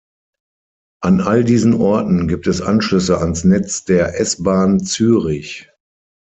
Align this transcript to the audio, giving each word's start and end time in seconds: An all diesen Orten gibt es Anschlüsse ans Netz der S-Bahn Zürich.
An 1.03 1.21
all 1.21 1.43
diesen 1.43 1.75
Orten 1.75 2.27
gibt 2.27 2.47
es 2.47 2.59
Anschlüsse 2.59 3.19
ans 3.19 3.43
Netz 3.43 3.83
der 3.85 4.19
S-Bahn 4.19 4.79
Zürich. 4.79 5.69